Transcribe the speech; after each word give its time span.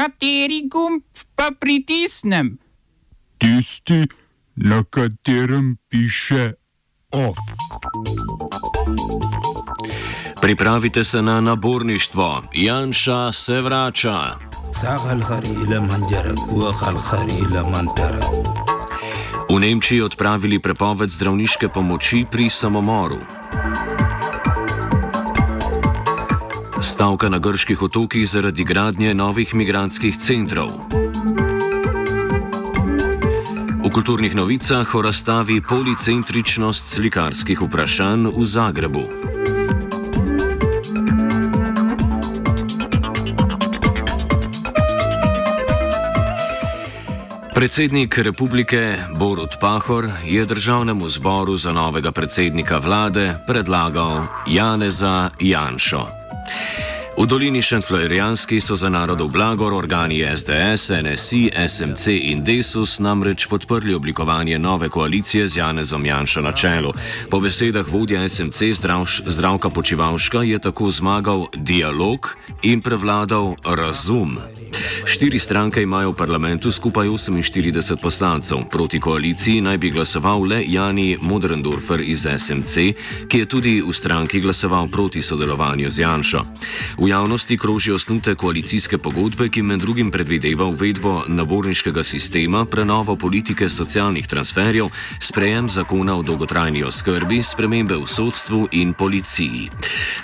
Kateri 0.00 0.64
gumb 0.64 1.02
pa 1.36 1.50
pritisnem? 1.60 2.56
Tisti, 3.36 4.08
na 4.56 4.80
katerem 4.84 5.76
piše 5.88 6.52
OF. 7.12 7.36
Pripravite 10.40 11.04
se 11.04 11.22
na 11.22 11.40
naborništvo. 11.40 12.42
Janša 12.54 13.32
se 13.32 13.60
vrača. 13.60 14.16
V 19.50 19.60
Nemčiji 19.60 20.00
odpravili 20.00 20.58
prepoved 20.58 21.10
zdravniške 21.10 21.68
pomoči 21.68 22.24
pri 22.30 22.48
samomoru. 22.48 23.39
Stavka 27.00 27.28
na 27.28 27.38
grških 27.38 27.82
otokih 27.82 28.28
zaradi 28.28 28.64
gradnje 28.64 29.14
novih 29.14 29.54
migranskih 29.54 30.16
centrov. 30.20 30.68
V 33.80 33.88
kulturnih 33.88 34.36
novicah 34.36 34.84
o 34.94 35.00
razstavi 35.02 35.62
policentričnost 35.64 36.92
slikarskih 36.92 37.62
vprašanj 37.62 38.28
v 38.36 38.44
Zagrebu. 38.44 39.04
Predsednik 47.56 48.18
republike 48.18 49.00
Borut 49.16 49.56
Pahor 49.60 50.04
je 50.28 50.44
državnemu 50.44 51.08
zboru 51.08 51.56
za 51.56 51.72
novega 51.72 52.12
predsednika 52.12 52.78
vlade 52.78 53.40
predlagal 53.48 54.28
Janeza 54.46 55.30
Janšo. 55.40 56.19
V 57.18 57.26
dolini 57.26 57.62
Šentflorijanski 57.62 58.60
so 58.60 58.76
za 58.76 58.88
narodov 58.88 59.28
blagor 59.28 59.74
organi 59.74 60.24
SDS, 60.36 60.90
NSI, 61.02 61.50
SMC 61.68 62.06
in 62.06 62.44
Desus 62.44 62.98
namreč 62.98 63.46
podprli 63.46 63.94
oblikovanje 63.94 64.58
nove 64.58 64.88
koalicije 64.88 65.48
z 65.48 65.56
Janezom 65.56 66.06
Janšo 66.06 66.40
na 66.40 66.52
čelu. 66.52 66.92
Po 67.30 67.40
besedah 67.40 67.88
vodja 67.88 68.28
SMC 68.28 68.62
zdravš, 68.72 69.22
zdravka 69.26 69.70
Počivalška 69.70 70.42
je 70.42 70.58
tako 70.58 70.90
zmagal 70.90 71.46
dialog 71.56 72.36
in 72.62 72.80
prevladal 72.80 73.54
razum. 73.64 74.38
Štiri 75.04 75.38
stranke 75.38 75.82
imajo 75.82 76.10
v 76.10 76.16
parlamentu 76.16 76.72
skupaj 76.72 77.08
48 77.08 77.96
poslancev. 77.96 78.58
Proti 78.70 79.00
koaliciji 79.00 79.60
naj 79.60 79.78
bi 79.78 79.90
glasoval 79.90 80.42
le 80.42 80.64
Jani 80.66 81.18
Modrendorfer 81.20 82.00
iz 82.00 82.26
SMC, 82.38 82.74
ki 83.28 83.38
je 83.38 83.46
tudi 83.46 83.82
v 83.82 83.92
stranki 83.92 84.40
glasoval 84.40 84.88
proti 84.88 85.22
sodelovanju 85.22 85.90
z 85.90 85.98
Janšo. 85.98 86.44
V 86.98 87.09
javnosti 87.10 87.58
kroži 87.58 87.92
osnute 87.92 88.34
koalicijske 88.34 88.98
pogodbe, 88.98 89.48
ki 89.48 89.62
med 89.62 89.80
drugim 89.80 90.10
predvideva 90.10 90.64
uvedbo 90.64 91.24
naborniškega 91.28 92.04
sistema, 92.04 92.64
prenovo 92.64 93.16
politike 93.16 93.68
socialnih 93.68 94.26
transferjev, 94.26 94.86
sprejem 95.18 95.68
zakona 95.68 96.14
o 96.16 96.22
dolgotrajni 96.22 96.84
oskrbi, 96.86 97.42
spremembe 97.42 97.96
v 97.98 98.06
sodstvu 98.06 98.68
in 98.72 98.92
policiji. 98.92 99.70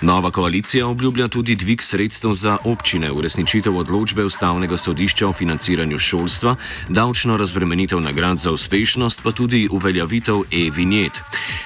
Nova 0.00 0.30
koalicija 0.30 0.86
obljublja 0.86 1.28
tudi 1.28 1.56
dvig 1.56 1.82
sredstev 1.82 2.32
za 2.32 2.56
občine, 2.64 3.10
uresničitev 3.10 3.78
odločbe 3.78 4.24
ustavnega 4.24 4.76
sodišča 4.76 5.28
o 5.28 5.32
financiranju 5.32 5.98
šolstva, 5.98 6.54
davčno 6.88 7.36
razbremenitev 7.36 8.00
nagrad 8.00 8.38
za 8.38 8.52
uspešnost, 8.52 9.22
pa 9.22 9.32
tudi 9.32 9.68
uveljavitev 9.70 10.44
e-vinjet. 10.52 11.22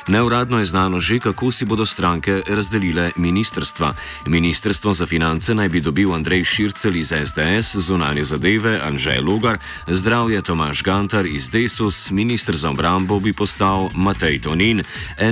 Neuradno 0.09 0.59
je 0.59 0.65
znano 0.65 0.99
že, 0.99 1.19
kako 1.19 1.51
si 1.53 1.65
bodo 1.65 1.87
stranke 1.87 2.41
razdelile 2.49 3.11
ministrstva. 3.17 3.95
Ministrstvo 4.27 4.95
za 5.01 5.07
finance 5.07 5.55
naj 5.55 5.69
bi 5.69 5.81
dobil 5.81 6.13
Andrej 6.15 6.45
Šircel 6.45 6.97
iz 6.97 7.09
SDS, 7.09 7.77
zunanje 7.77 8.25
zadeve 8.25 8.81
Anžej 8.85 9.21
Logar, 9.21 9.59
zdravje 9.87 10.43
Tomaš 10.43 10.83
Gantar 10.83 11.27
iz 11.27 11.51
Desus, 11.51 12.11
ministr 12.11 12.57
za 12.57 12.71
obrambo 12.71 13.21
bi 13.21 13.33
postal 13.33 13.89
Matej 13.95 14.39
Tonin, 14.39 14.83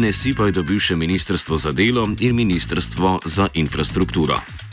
NSI 0.00 0.32
pa 0.34 0.46
je 0.46 0.56
dobil 0.56 0.80
še 0.80 0.96
ministrstvo 0.96 1.58
za 1.58 1.72
delo 1.72 2.08
in 2.20 2.32
ministrstvo 2.36 3.20
za 3.24 3.48
infrastrukturo. 3.54 4.67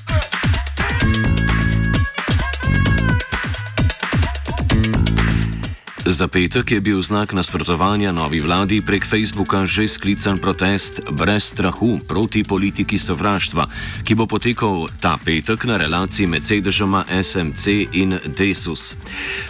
Za 6.05 6.27
petek 6.29 6.71
je 6.71 6.81
bil 6.81 7.01
znak 7.01 7.33
nasprotovanja 7.33 8.11
novi 8.13 8.37
vladi 8.37 8.77
prek 8.81 9.01
Facebooka 9.01 9.65
že 9.65 9.89
sklican 9.89 10.37
protest 10.37 11.01
brez 11.09 11.49
strahu 11.49 11.97
proti 12.07 12.43
politiki 12.45 12.93
sovraštva, 12.97 13.65
ki 14.05 14.13
bo 14.13 14.29
potekal 14.29 14.85
ta 15.01 15.17
petek 15.17 15.65
na 15.65 15.81
relaciji 15.81 16.29
med 16.29 16.45
sedežama 16.45 17.09
SMC 17.09 17.89
in 17.97 18.21
Desus. 18.37 18.93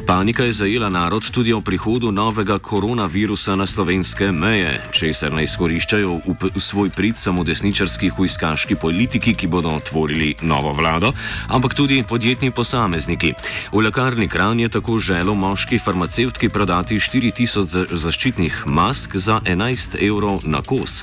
Panika 0.07 0.47
je 0.47 0.55
zajela 0.55 0.87
narod 0.87 1.27
tudi 1.27 1.51
o 1.51 1.59
prihodu 1.59 2.07
novega 2.11 2.55
koronavirusa 2.55 3.59
na 3.59 3.67
slovenske 3.67 4.31
meje, 4.31 4.79
česar 4.95 5.35
ne 5.35 5.43
izkoriščajo 5.43 6.23
v, 6.23 6.55
v 6.55 6.59
svoj 6.63 6.87
prid 6.87 7.19
samo 7.19 7.43
desničarski 7.43 8.15
huiskaški 8.15 8.79
politiki, 8.79 9.35
ki 9.35 9.51
bodo 9.51 9.75
otvorili 9.75 10.39
novo 10.47 10.71
vlado, 10.71 11.11
ampak 11.51 11.75
tudi 11.75 11.99
podjetni 12.07 12.55
posamezniki. 12.55 13.35
V 13.75 13.83
lekarni 13.83 14.31
Kran 14.31 14.59
je 14.59 14.71
tako 14.71 14.95
želo 15.03 15.35
moški 15.35 15.83
farmacevt, 15.83 16.44
ki 16.45 16.49
prodati 16.53 16.95
4000 17.01 17.95
zaščitnih 17.97 18.57
mask 18.69 19.15
za 19.17 19.39
11 19.49 19.95
evrov 19.97 20.43
na 20.45 20.61
kos. 20.61 20.99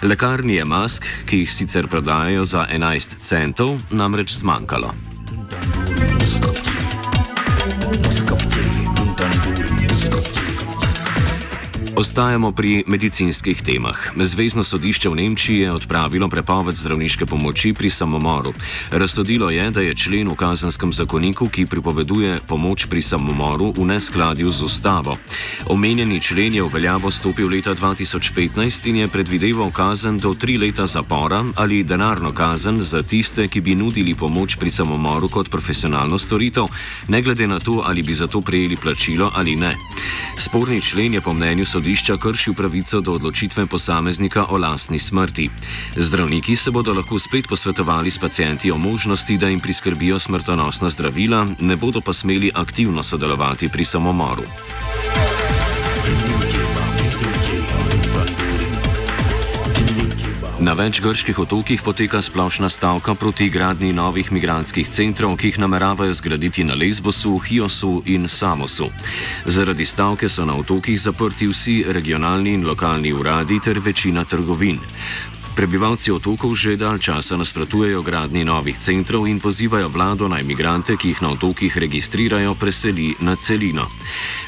Lekarni 0.00 0.56
je 0.56 0.64
mask, 0.64 1.04
ki 1.28 1.42
jih 1.42 1.52
sicer 1.52 1.88
prodajajo 1.92 2.44
za 2.48 2.64
11 2.72 3.18
centov, 3.20 3.76
namreč 3.90 4.32
zmanjkalo. 4.40 4.94
Ostajamo 11.96 12.52
pri 12.52 12.84
medicinskih 12.84 13.62
temah. 13.64 13.96
Zvezdno 14.20 14.60
sodišče 14.60 15.08
v 15.08 15.16
Nemčiji 15.16 15.58
je 15.64 15.72
odpravilo 15.72 16.28
prepoved 16.28 16.76
zdravniške 16.76 17.24
pomoči 17.26 17.72
pri 17.72 17.88
samomoru. 17.90 18.52
Razsodilo 18.92 19.48
je, 19.50 19.70
da 19.70 19.80
je 19.80 19.94
člen 19.96 20.28
v 20.28 20.36
kazenskem 20.36 20.92
zakoniku, 20.92 21.48
ki 21.48 21.64
pripoveduje 21.66 22.44
pomoč 22.44 22.84
pri 22.92 23.00
samomoru, 23.00 23.72
v 23.72 23.86
neskladju 23.88 24.50
z 24.52 24.62
ustavo. 24.62 25.16
Omenjeni 25.72 26.20
člen 26.20 26.54
je 26.54 26.62
v 26.62 26.68
veljavo 26.68 27.10
stopil 27.10 27.48
leta 27.48 27.72
2015 27.72 28.92
in 28.92 28.96
je 28.96 29.08
predvideval 29.08 29.72
kazen 29.72 30.20
do 30.20 30.34
tri 30.36 30.58
leta 30.60 30.84
zapora 30.86 31.40
ali 31.56 31.80
denarno 31.80 32.32
kazen 32.32 32.76
za 32.76 33.02
tiste, 33.02 33.48
ki 33.48 33.60
bi 33.60 33.72
nudili 33.74 34.12
pomoč 34.14 34.60
pri 34.60 34.68
samomoru 34.70 35.32
kot 35.32 35.48
profesionalno 35.48 36.18
storitev, 36.18 36.68
ne 37.08 37.22
glede 37.22 37.48
na 37.48 37.56
to, 37.58 37.80
ali 37.80 38.02
bi 38.02 38.12
za 38.12 38.26
to 38.26 38.44
prejeli 38.44 38.76
plačilo 38.76 39.32
ali 39.32 39.56
ne. 39.56 39.72
Sporni 40.36 40.80
člen 40.84 41.14
je 41.14 41.20
po 41.24 41.32
mnenju 41.32 41.64
sodišča 41.64 41.85
sodišča 41.86 42.16
kršil 42.18 42.54
pravico 42.54 43.00
do 43.00 43.12
odločitve 43.14 43.66
posameznika 43.66 44.46
o 44.50 44.58
lastni 44.58 44.98
smrti. 44.98 45.50
Zdravniki 45.96 46.56
se 46.56 46.70
bodo 46.70 46.90
lahko 46.92 47.18
spet 47.18 47.46
posvetovali 47.46 48.10
s 48.10 48.18
pacijenti 48.18 48.70
o 48.70 48.76
možnosti, 48.76 49.36
da 49.38 49.48
jim 49.48 49.60
priskrbijo 49.60 50.18
smrtonosna 50.18 50.88
zdravila, 50.88 51.46
ne 51.60 51.76
bodo 51.76 52.00
pa 52.00 52.12
smeli 52.12 52.50
aktivno 52.54 53.02
sodelovati 53.02 53.68
pri 53.68 53.84
samomoru. 53.84 54.42
Na 60.56 60.72
več 60.72 61.02
grških 61.04 61.36
otokih 61.36 61.82
poteka 61.84 62.16
splošna 62.24 62.70
stavka 62.72 63.12
proti 63.14 63.50
gradni 63.52 63.90
novih 63.92 64.30
migranskih 64.32 64.88
centrov, 64.88 65.34
ki 65.36 65.50
jih 65.50 65.58
nameravajo 65.60 66.14
zgraditi 66.16 66.64
na 66.64 66.72
Lesbosu, 66.72 67.36
Hiosu 67.44 68.00
in 68.08 68.24
Samosu. 68.24 68.88
Zaradi 69.44 69.84
stavke 69.84 70.30
so 70.32 70.48
na 70.48 70.56
otokih 70.56 70.96
zaprti 70.96 71.50
vsi 71.52 71.84
regionalni 71.92 72.56
in 72.56 72.64
lokalni 72.64 73.12
uradi 73.12 73.60
ter 73.60 73.84
večina 73.84 74.24
trgovin. 74.24 74.80
Prebivalci 75.56 76.12
otokov 76.12 76.52
že 76.52 76.76
dalj 76.76 77.00
časa 77.00 77.32
nasprotujejo 77.40 78.04
gradni 78.04 78.44
novih 78.44 78.76
centrov 78.76 79.24
in 79.24 79.40
pozivajo 79.40 79.88
vlado 79.88 80.28
naj 80.28 80.44
imigrante, 80.44 81.00
ki 81.00 81.16
jih 81.16 81.24
na 81.24 81.32
otokih 81.32 81.72
registrirajo, 81.72 82.52
preseli 82.60 83.16
na 83.24 83.40
celino. 83.40 83.88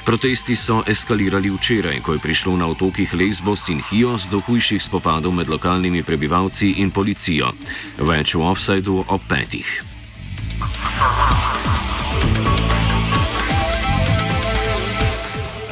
Protesti 0.04 0.52
so 0.52 0.84
eskalirali 0.84 1.48
včeraj, 1.48 2.04
ko 2.04 2.12
je 2.12 2.20
prišlo 2.20 2.60
na 2.60 2.68
otokih 2.68 3.08
Lesbos 3.16 3.72
in 3.72 3.80
Hios 3.80 4.28
do 4.28 4.44
hujših 4.44 4.84
spopadov 4.84 5.32
med 5.32 5.48
lokalnimi 5.48 6.04
prebivalci 6.04 6.84
in 6.84 6.92
policijo. 6.92 7.56
Več 7.96 8.36
v 8.36 8.44
offsajdu 8.44 9.08
ob 9.08 9.24
petih. 9.24 9.97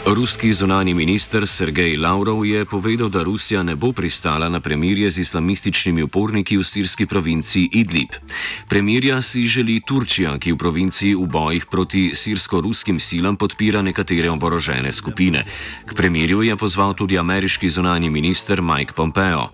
Ruski 0.06 0.52
zunani 0.52 0.94
minister 0.94 1.42
Sergej 1.46 1.98
Lavrov 1.98 2.46
je 2.46 2.64
povedal, 2.64 3.08
da 3.10 3.26
Rusija 3.26 3.62
ne 3.62 3.74
bo 3.74 3.90
pristala 3.92 4.48
na 4.48 4.60
premirje 4.60 5.10
z 5.10 5.18
islamističnimi 5.18 6.02
uporniki 6.02 6.56
v 6.56 6.62
sirski 6.62 7.06
provinci 7.06 7.66
Idlib. 7.72 8.14
Premirja 8.68 9.18
si 9.22 9.42
želi 9.50 9.80
Turčija, 9.82 10.38
ki 10.38 10.52
v 10.52 10.56
provinciji 10.56 11.14
v 11.14 11.26
bojih 11.26 11.66
proti 11.66 12.14
sirsko-ruskim 12.14 13.00
silam 13.02 13.34
podpira 13.36 13.82
nekatere 13.82 14.30
oborožene 14.30 14.92
skupine. 14.92 15.42
K 15.86 15.94
premirju 15.94 16.42
je 16.42 16.56
pozval 16.56 16.94
tudi 16.94 17.18
ameriški 17.18 17.68
zunani 17.68 18.10
minister 18.10 18.62
Mike 18.62 18.94
Pompeo. 18.94 19.50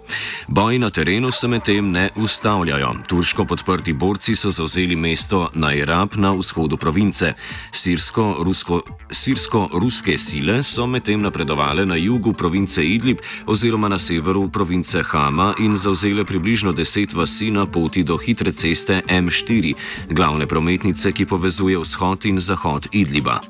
Boji 0.48 0.78
na 0.78 0.90
terenu 0.90 1.31
se 1.31 1.48
medtem 1.48 1.88
ne 1.88 2.10
ustavljajo. 2.16 2.94
Turško 3.08 3.44
podprti 3.44 3.93
borci 3.93 4.37
so 4.37 4.50
zauzeli 4.50 4.96
mesto 4.96 5.48
Najrab 5.55 6.20
na 6.20 6.37
vzhodu 6.37 6.76
province. 6.76 7.32
Sirsko-ruske 7.72 8.81
sirsko 9.10 9.69
sile 10.16 10.41
sile 10.42 10.62
so 10.62 10.86
medtem 10.86 11.22
napredovale 11.22 11.86
na 11.86 11.96
jugu 11.96 12.32
province 12.32 12.82
Idlib 12.84 13.18
oziroma 13.46 13.88
na 13.88 13.98
severu 13.98 14.48
province 14.48 15.02
Hama 15.02 15.54
in 15.58 15.76
zauzele 15.76 16.24
približno 16.24 16.72
deset 16.72 17.12
vasi 17.12 17.50
na 17.50 17.66
poti 17.66 18.02
do 18.02 18.16
hitre 18.16 18.52
ceste 18.52 19.02
M4, 19.06 19.74
glavne 20.10 20.46
prometnice, 20.46 21.12
ki 21.12 21.26
povezuje 21.26 21.78
vzhod 21.78 22.26
in 22.26 22.38
zahod 22.38 22.88
Idliba. 22.92 23.40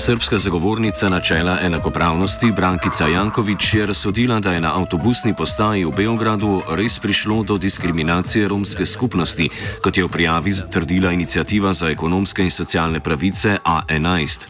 Srpska 0.00 0.38
zagovornica 0.38 1.08
načela 1.08 1.58
enakopravnosti 1.62 2.52
Brankica 2.56 3.06
Jankovič 3.06 3.74
je 3.74 3.86
razsodila, 3.86 4.40
da 4.40 4.52
je 4.52 4.60
na 4.60 4.72
avtobusni 4.78 5.34
postaji 5.36 5.84
v 5.84 5.92
Beogradu 5.96 6.62
res 6.72 6.98
prišlo 6.98 7.42
do 7.42 7.58
diskriminacije 7.58 8.48
romske 8.48 8.86
skupnosti, 8.86 9.50
kot 9.84 9.96
je 9.96 10.04
v 10.04 10.08
prijavi 10.08 10.52
trdila 10.72 11.12
inicijativa 11.12 11.72
za 11.72 11.90
ekonomske 11.90 12.42
in 12.42 12.50
socialne 12.50 13.00
pravice 13.00 13.58
A11. 13.64 14.46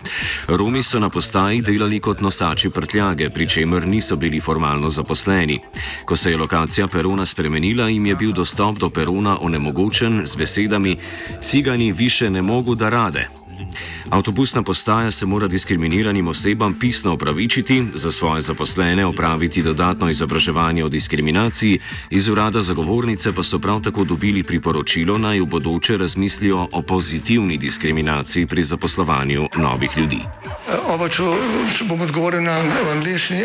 Romi 0.49 0.83
so 0.83 1.03
na 1.03 1.11
postaji 1.11 1.63
delali 1.63 2.01
kot 2.01 2.21
nosači 2.21 2.71
prtljage, 2.71 3.31
pri 3.31 3.49
čemer 3.49 3.87
niso 3.87 4.17
bili 4.17 4.41
formalno 4.41 4.91
zaposleni. 4.91 5.59
Ko 6.05 6.17
se 6.17 6.31
je 6.31 6.37
lokacija 6.37 6.87
perona 6.87 7.27
spremenila, 7.27 7.89
jim 7.89 8.07
je 8.07 8.17
bil 8.17 8.33
dostop 8.33 8.79
do 8.79 8.91
perona 8.91 9.39
onemogočen 9.41 10.23
z 10.25 10.37
besedami: 10.37 10.97
Cigani 11.41 11.93
više 11.93 12.31
ne 12.31 12.43
mogu 12.43 12.75
da 12.75 12.89
rade. 12.89 13.40
Avtobusna 14.11 14.63
postaja 14.63 15.11
se 15.11 15.27
mora 15.27 15.47
diskriminiranim 15.47 16.29
osebam 16.29 16.79
pisno 16.79 17.13
opravičiti, 17.13 17.85
za 17.95 18.11
svoje 18.11 18.41
zaposlene 18.41 19.07
opraviti 19.07 19.63
dodatno 19.63 20.11
izobraževanje 20.11 20.85
o 20.85 20.89
diskriminaciji, 20.89 21.79
iz 22.11 22.29
urada 22.29 22.63
zagovornice 22.63 23.33
pa 23.33 23.43
so 23.43 23.59
prav 23.59 23.81
tako 23.81 24.05
dobili 24.05 24.43
priporočilo 24.43 25.19
naj 25.19 25.41
v 25.41 25.47
bodoče 25.47 25.97
razmislijo 25.97 26.69
o 26.73 26.83
pozitivni 26.83 27.59
diskriminaciji 27.59 28.47
pri 28.47 28.63
zaposlovanju 28.63 29.49
novih 29.57 29.91
ljudi. 29.97 30.21
Oba, 30.89 31.09
če, 31.09 31.23
če 31.79 31.85
bom 31.85 32.01
odgovoril 32.01 32.43
na 32.43 32.59
angliški. 32.93 33.45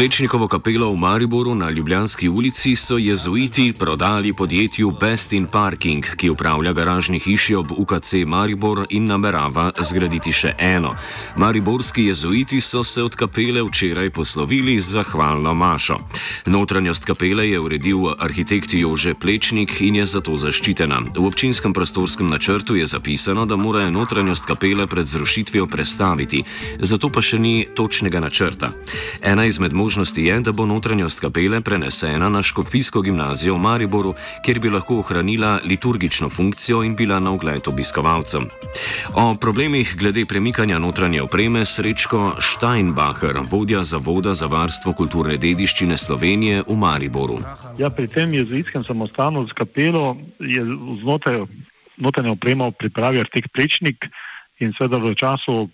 Plečnikovo 0.00 0.48
kapelo 0.48 0.88
v 0.92 0.96
Mariboru 0.96 1.54
na 1.54 1.70
Ljubljanski 1.70 2.28
ulici 2.28 2.76
so 2.76 2.96
jezuiti 2.98 3.72
prodali 3.78 4.32
podjetju 4.32 4.90
Best 5.00 5.32
in 5.32 5.46
Parking, 5.46 6.04
ki 6.16 6.30
upravlja 6.30 6.72
garažni 6.72 7.18
hiši 7.18 7.54
ob 7.54 7.72
UKC 7.76 8.24
Maribor 8.26 8.86
in 8.88 9.06
namerava 9.06 9.70
zgraditi 9.80 10.32
še 10.32 10.54
eno. 10.58 10.94
Mariborski 11.36 12.04
jezuiti 12.04 12.60
so 12.60 12.80
se 12.84 13.02
od 13.02 13.14
kapele 13.14 13.60
včeraj 13.62 14.10
poslovili 14.10 14.78
z 14.80 14.88
zahvalno 14.96 15.54
mašo. 15.54 15.98
Notranjost 16.46 17.04
kapele 17.04 17.50
je 17.50 17.60
uredil 17.60 18.08
arhitekt 18.18 18.74
Jože 18.74 19.14
Plečnik 19.14 19.80
in 19.80 20.00
je 20.00 20.06
zato 20.06 20.36
zaščitena. 20.36 21.02
V 21.16 21.26
občinskem 21.26 21.76
prostorskem 21.76 22.28
načrtu 22.28 22.76
je 22.76 22.86
zapisano, 22.86 23.44
da 23.44 23.56
morajo 23.56 23.90
notranjost 23.90 24.48
kapele 24.48 24.86
pred 24.86 25.06
zrušitvijo 25.06 25.66
prestaviti, 25.66 26.42
zato 26.78 27.12
pa 27.12 27.20
še 27.20 27.38
ni 27.38 27.68
točnega 27.76 28.20
načrta. 28.20 28.72
Ena 29.20 29.44
izmed 29.44 29.72
možnosti 29.72 29.89
možnosti 29.90 30.22
je, 30.22 30.40
da 30.40 30.52
bo 30.52 30.66
notranjost 30.66 31.20
kapele 31.20 31.60
prenesena 31.60 32.28
na 32.28 32.42
Škofijsko 32.42 33.00
gimnazijo 33.02 33.54
v 33.54 33.58
Mariboru, 33.58 34.14
kjer 34.44 34.60
bi 34.60 34.70
lahko 34.70 35.00
ohranila 35.02 35.58
liturgično 35.64 36.28
funkcijo 36.30 36.84
in 36.86 36.94
bila 36.96 37.18
na 37.20 37.32
ogled 37.32 37.68
obiskovalcem. 37.68 38.46
O 39.14 39.34
problemih 39.34 39.96
glede 39.98 40.24
premikanja 40.24 40.78
notranje 40.78 41.22
opreme 41.22 41.64
srečko 41.64 42.36
Steinbacher, 42.38 43.42
vodja 43.50 43.82
Zavoda 43.84 44.34
za 44.34 44.46
varstvo 44.46 44.92
kulturne 44.92 45.36
dediščine 45.36 45.96
Slovenije 45.96 46.62
v 46.68 46.76
Mariboru. 46.76 47.42
Ja, 47.78 47.90
pri 47.90 48.06
tem 48.06 48.34
jezuitskem 48.34 48.84
samostanu 48.86 49.46
z 49.50 49.58
kapelo 49.58 50.16
je 50.38 50.62
znotraj 51.02 51.46
notranje 51.96 52.30
opremo 52.30 52.70
pripravil 52.70 53.26
arhitekt 53.26 53.50
Plečnik 53.52 54.06
in 54.60 54.70
seveda 54.78 55.02
v 55.02 55.18
času 55.18 55.66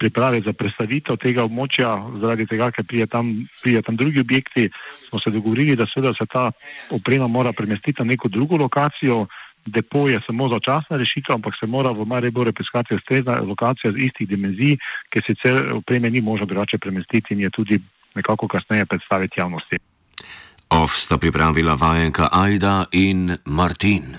priprave 0.00 0.40
za 0.46 0.52
predstavitev 0.56 1.18
tega 1.20 1.44
območja, 1.44 1.90
zaradi 2.22 2.46
tega, 2.48 2.70
ker 2.74 2.86
prije 2.88 3.06
tam, 3.06 3.34
prije 3.62 3.82
tam 3.86 3.96
drugi 4.00 4.24
objekti, 4.24 4.70
smo 5.08 5.20
se 5.20 5.30
dogovorili, 5.34 5.76
da 5.76 5.86
seveda 5.92 6.14
se 6.16 6.26
ta 6.32 6.50
oprema 6.96 7.28
mora 7.28 7.52
premestiti 7.52 8.00
na 8.02 8.08
neko 8.12 8.28
drugo 8.28 8.56
lokacijo. 8.56 9.26
Depo 9.66 10.06
je 10.08 10.16
samo 10.26 10.48
začasna 10.48 10.96
rešitev, 10.96 11.34
ampak 11.36 11.54
se 11.60 11.66
mora 11.68 11.90
v 11.92 12.06
Mariboru 12.08 12.52
piskati 12.56 12.96
ustrezna 12.96 13.34
lokacija 13.44 13.92
z 13.92 14.06
istih 14.06 14.28
dimenzij, 14.28 14.78
ker 15.12 15.22
sicer 15.26 15.60
opreme 15.76 16.08
ni 16.10 16.24
možno 16.24 16.46
drugače 16.46 16.78
premestiti 16.78 17.34
in 17.34 17.44
je 17.44 17.50
tudi 17.50 17.80
nekako 18.14 18.48
kasneje 18.48 18.86
predstaviti 18.86 19.40
javnosti. 19.40 19.76
Ov 20.70 20.88
sta 20.96 21.18
pripravila 21.18 21.74
vajenka 21.74 22.28
Aida 22.32 22.86
in 22.92 23.36
Martin. 23.44 24.16